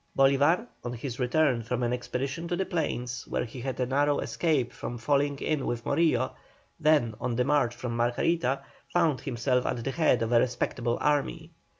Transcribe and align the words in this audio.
Bolívar, 0.17 0.65
on 0.83 0.93
his 0.93 1.19
return 1.19 1.61
from 1.61 1.83
an 1.83 1.93
expedition 1.93 2.47
to 2.47 2.55
the 2.55 2.65
plains, 2.65 3.27
where 3.27 3.45
he 3.45 3.61
had 3.61 3.79
a 3.79 3.85
narrow 3.85 4.17
escape 4.17 4.73
from 4.73 4.97
falling 4.97 5.37
in 5.37 5.67
with 5.67 5.85
Morillo, 5.85 6.31
then 6.79 7.13
on 7.21 7.35
the 7.35 7.43
march 7.43 7.75
for 7.75 7.87
Margarita, 7.89 8.63
found 8.91 9.21
himself 9.21 9.63
at 9.67 9.83
the 9.83 9.91
head 9.91 10.23
of 10.23 10.31
a 10.31 10.39
respectable 10.39 10.97
army. 10.99 11.51